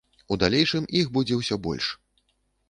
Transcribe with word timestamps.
У 0.35 0.37
далейшым 0.43 0.87
іх 1.01 1.11
будзе 1.19 1.37
ўсё 1.41 1.59
больш. 1.69 1.93